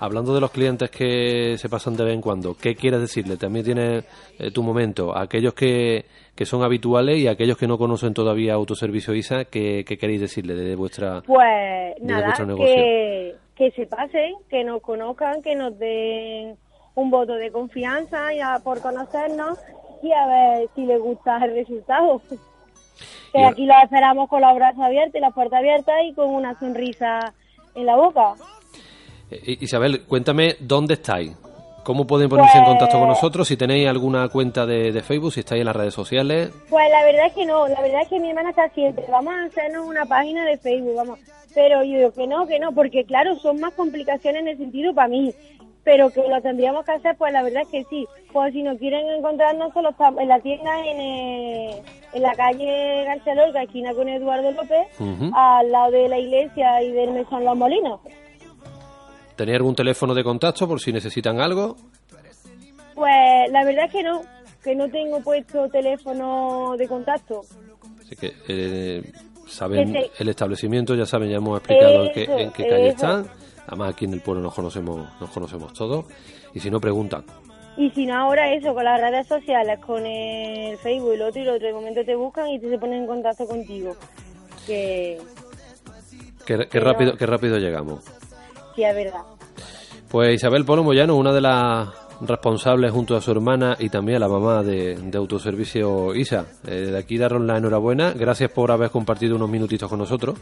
Hablando 0.00 0.34
de 0.34 0.40
los 0.40 0.50
clientes 0.50 0.90
que 0.90 1.56
se 1.58 1.68
pasan 1.68 1.96
de 1.96 2.04
vez 2.04 2.14
en 2.14 2.20
cuando, 2.20 2.56
¿qué 2.60 2.74
quieres 2.74 3.00
decirle? 3.00 3.36
También 3.36 3.64
tienes 3.64 4.04
eh, 4.38 4.50
tu 4.50 4.64
momento. 4.64 5.16
Aquellos 5.16 5.54
que, 5.54 6.06
que 6.34 6.44
son 6.44 6.64
habituales 6.64 7.18
y 7.18 7.28
aquellos 7.28 7.56
que 7.56 7.68
no 7.68 7.78
conocen 7.78 8.12
todavía 8.12 8.54
Autoservicio 8.54 9.14
ISA, 9.14 9.44
¿qué, 9.44 9.84
qué 9.86 9.96
queréis 9.96 10.20
decirle 10.20 10.54
de 10.54 10.74
vuestra... 10.74 11.22
Pues 11.24 11.94
Desde 12.00 12.06
nada, 12.06 12.24
vuestro 12.24 12.46
negocio. 12.46 12.74
que, 12.74 13.34
que 13.54 13.70
se 13.70 13.86
pasen, 13.86 14.34
que 14.50 14.64
nos 14.64 14.82
conozcan, 14.82 15.40
que 15.40 15.54
nos 15.54 15.78
den 15.78 16.56
un 16.96 17.10
voto 17.10 17.34
de 17.34 17.52
confianza 17.52 18.34
ya 18.34 18.58
por 18.64 18.80
conocernos 18.82 19.58
y 20.02 20.10
a 20.12 20.26
ver 20.26 20.68
si 20.74 20.84
les 20.84 21.00
gusta 21.00 21.36
el 21.44 21.54
resultado. 21.54 22.20
Que 23.32 23.44
aquí 23.44 23.66
los 23.66 23.76
esperamos 23.82 24.28
con 24.28 24.40
los 24.42 24.54
brazos 24.54 24.80
abiertos 24.80 25.14
y 25.14 25.20
las 25.20 25.32
puertas 25.32 25.58
abiertas 25.60 25.94
y 26.04 26.12
con 26.14 26.28
una 26.34 26.58
sonrisa 26.58 27.32
en 27.74 27.86
la 27.86 27.96
boca. 27.96 28.34
Eh, 29.30 29.56
Isabel, 29.60 30.02
cuéntame 30.04 30.56
dónde 30.60 30.94
estáis. 30.94 31.32
¿Cómo 31.84 32.06
pueden 32.06 32.28
ponerse 32.28 32.58
en 32.58 32.64
contacto 32.64 32.98
con 32.98 33.08
Pues- 33.08 33.16
nosotros? 33.18 33.48
Si 33.48 33.56
tenéis 33.56 33.88
alguna 33.88 34.28
cuenta 34.28 34.66
de, 34.66 34.92
de 34.92 35.02
Facebook, 35.02 35.32
si 35.32 35.40
estáis 35.40 35.60
en 35.60 35.66
las 35.66 35.74
redes 35.74 35.92
sociales. 35.94 36.50
Pues 36.70 36.88
la 36.90 37.02
verdad 37.04 37.26
es 37.26 37.32
que 37.32 37.44
no, 37.44 37.66
la 37.66 37.80
verdad 37.80 38.02
es 38.02 38.08
que 38.08 38.20
mi 38.20 38.28
hermana 38.28 38.50
está 38.50 38.68
siempre, 38.68 39.04
vamos 39.10 39.34
a 39.34 39.44
hacernos 39.46 39.84
una 39.86 40.04
página 40.06 40.44
de 40.44 40.58
Facebook, 40.58 40.94
vamos. 40.94 41.18
Pero 41.54 41.82
yo 41.82 41.96
digo 41.96 42.12
que 42.12 42.26
no, 42.28 42.46
que 42.46 42.60
no, 42.60 42.72
porque 42.72 43.04
claro, 43.04 43.34
son 43.36 43.58
más 43.60 43.72
complicaciones 43.74 44.42
en 44.42 44.48
el 44.48 44.58
sentido 44.58 44.94
para 44.94 45.08
mí. 45.08 45.34
Pero 45.84 46.10
que 46.10 46.22
lo 46.28 46.40
tendríamos 46.40 46.84
que 46.84 46.92
hacer, 46.92 47.16
pues 47.16 47.32
la 47.32 47.42
verdad 47.42 47.62
es 47.62 47.68
que 47.68 47.84
sí. 47.90 48.06
Pues 48.32 48.52
si 48.52 48.62
nos 48.62 48.78
quieren 48.78 49.04
encontrarnos, 49.10 49.72
solo 49.74 49.92
en 50.20 50.28
la 50.28 50.38
tienda 50.38 50.86
en, 50.86 51.82
en 52.12 52.22
la 52.22 52.32
calle 52.34 53.04
García 53.04 53.34
Lorca, 53.34 53.62
esquina 53.62 53.94
con 53.94 54.08
Eduardo 54.08 54.50
López, 54.52 54.86
al 55.34 55.70
lado 55.70 55.90
de 55.92 56.08
la 56.08 56.18
iglesia 56.18 56.82
y 56.82 56.92
del 56.92 57.12
mesón 57.12 57.44
Los 57.44 57.56
Molinos. 57.56 58.00
¿Tenéis 59.36 59.56
algún 59.56 59.74
teléfono 59.74 60.14
de 60.14 60.22
contacto 60.22 60.68
por 60.68 60.80
si 60.80 60.92
necesitan 60.92 61.40
algo? 61.40 61.76
Pues 62.94 63.50
la 63.50 63.64
verdad 63.64 63.86
es 63.86 63.92
que 63.92 64.02
no, 64.02 64.20
que 64.62 64.74
no 64.74 64.88
tengo 64.90 65.20
puesto 65.22 65.68
teléfono 65.68 66.76
de 66.76 66.86
contacto. 66.86 67.40
Así 68.00 68.14
que 68.16 68.32
eh, 68.48 69.12
saben 69.48 69.96
el 70.18 70.28
establecimiento, 70.28 70.94
ya 70.94 71.06
saben, 71.06 71.30
ya 71.30 71.36
hemos 71.36 71.58
explicado 71.58 72.04
en 72.04 72.12
qué, 72.12 72.22
Eso, 72.24 72.38
en 72.38 72.50
qué 72.52 72.68
calle 72.68 72.88
eso. 72.88 72.96
están. 72.96 73.26
Además 73.66 73.94
aquí 73.94 74.04
en 74.04 74.12
el 74.12 74.20
pueblo 74.20 74.42
nos 74.42 74.54
conocemos, 74.54 75.08
nos 75.20 75.30
conocemos 75.30 75.72
todos. 75.72 76.04
Y 76.52 76.60
si 76.60 76.70
no 76.70 76.78
preguntan. 76.80 77.24
Y 77.76 77.90
si 77.90 78.04
no, 78.06 78.14
ahora 78.16 78.52
eso, 78.52 78.74
con 78.74 78.84
las 78.84 79.00
redes 79.00 79.26
sociales, 79.26 79.78
con 79.80 80.04
el 80.04 80.76
Facebook 80.78 81.14
y 81.14 81.16
lo 81.16 81.26
otro 81.28 81.40
y 81.40 81.44
lo 81.44 81.54
otro, 81.54 81.66
de 81.66 81.72
momento 81.72 82.04
te 82.04 82.14
buscan 82.14 82.48
y 82.48 82.58
te 82.60 82.68
se 82.68 82.78
ponen 82.78 83.00
en 83.02 83.06
contacto 83.06 83.46
contigo. 83.46 83.96
Que 84.66 85.18
Qué, 86.46 86.58
qué 86.58 86.66
Pero- 86.70 86.84
rápido, 86.86 87.16
qué 87.16 87.24
rápido 87.26 87.56
llegamos. 87.58 88.02
sí 88.74 88.82
es 88.82 88.94
verdad. 88.94 89.22
Pues 90.10 90.34
Isabel 90.34 90.64
Polo 90.64 90.82
Moyano, 90.84 91.16
una 91.16 91.32
de 91.32 91.40
las 91.40 91.88
responsables 92.20 92.90
junto 92.92 93.16
a 93.16 93.20
su 93.20 93.30
hermana 93.30 93.76
y 93.78 93.88
también 93.88 94.16
a 94.16 94.20
la 94.20 94.28
mamá 94.28 94.62
de, 94.62 94.96
de 94.96 95.18
autoservicio 95.18 96.14
ISA. 96.14 96.44
Eh, 96.66 96.88
de 96.92 96.98
aquí 96.98 97.16
daros 97.16 97.40
la 97.42 97.56
enhorabuena. 97.56 98.12
Gracias 98.12 98.50
por 98.50 98.70
haber 98.72 98.90
compartido 98.90 99.36
unos 99.36 99.48
minutitos 99.48 99.88
con 99.88 99.98
nosotros. 100.00 100.36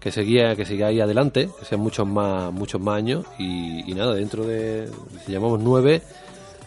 Que 0.00 0.10
seguía, 0.12 0.54
que 0.54 0.64
sigáis 0.64 1.00
adelante, 1.02 1.48
que 1.58 1.64
sean 1.64 1.80
muchos 1.80 2.06
más, 2.06 2.52
muchos 2.52 2.80
más 2.80 2.96
años. 2.96 3.26
Y, 3.38 3.90
y 3.90 3.94
nada, 3.94 4.14
dentro 4.14 4.44
de, 4.44 4.88
si 5.26 5.32
llamamos 5.32 5.60
nueve, 5.60 6.00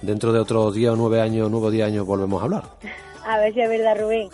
dentro 0.02 0.32
de 0.34 0.40
otros 0.40 0.74
diez 0.76 0.90
o 0.92 0.96
nueve 0.96 1.22
años, 1.22 1.50
nueve 1.52 1.68
o 1.68 1.72
diez 1.72 1.86
años 1.88 2.06
volvemos 2.06 2.42
a 2.42 2.46
hablar. 2.46 2.64
A 3.26 3.38
ver 3.38 3.54
si 3.54 3.62
es 3.62 3.70
verdad, 3.70 3.98
Rubén. 4.00 4.30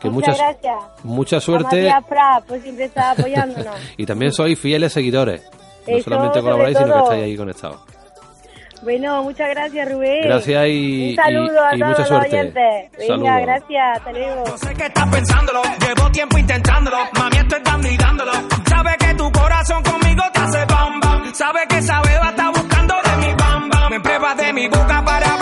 Que 0.00 0.10
Muchas 0.10 0.30
muchas- 0.36 0.38
gracias. 0.62 1.04
Mucha 1.04 1.40
suerte 1.40 1.64
Matías 1.76 2.04
Prat, 2.08 2.44
por 2.44 2.60
siempre 2.60 2.84
estar 2.86 3.12
apoyándonos. 3.18 3.76
y 3.96 4.04
también 4.06 4.32
sois 4.32 4.58
fieles 4.58 4.92
seguidores. 4.92 5.42
No 5.86 5.96
Eso, 5.96 6.04
solamente 6.04 6.34
sobre 6.40 6.42
colaboráis, 6.42 6.78
sino 6.78 6.92
que 6.94 7.00
estáis 7.02 7.22
ahí 7.24 7.36
conectados. 7.36 7.80
bueno, 8.82 9.22
muchas 9.22 9.48
gracias, 9.50 9.92
Rubén. 9.92 10.22
Gracias 10.24 10.66
y- 10.68 11.10
Un 11.10 11.16
saludo 11.16 11.52
y- 11.54 11.56
a 11.58 11.76
y 11.76 11.78
todos 11.78 11.90
mucha 11.98 12.06
suerte. 12.06 12.42
Venga, 12.98 13.06
Saludos. 13.06 13.40
gracias. 13.42 13.96
Hasta 13.98 14.12
luego. 14.12 14.44
Yo 14.46 14.58
sé 14.58 14.74
que 14.74 14.86
estás 14.86 15.08
pensándolo, 15.08 15.62
llevo 15.86 16.10
tiempo 16.10 16.38
intentándolo, 16.38 16.96
mami 17.16 17.36
estoy 17.36 17.60
dando 17.64 17.88
y 17.88 17.96
dándolo. 17.96 18.32
Sabe 18.68 18.90
que 18.98 19.14
tu 19.14 19.30
corazón 19.30 19.82
conmigo 19.84 20.22
te 20.32 20.40
hace 20.40 20.64
bam 20.66 21.00
bam, 21.00 21.32
sabe 21.34 21.60
que 21.68 21.78
esa 21.78 22.00
beba 22.02 22.30
está 22.30 22.50
pruebas 24.22 24.36
de 24.36 24.52
mi 24.52 24.68
boca 24.68 25.02
para 25.04 25.41